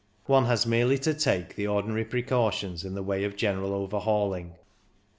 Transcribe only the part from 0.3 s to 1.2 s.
has merely to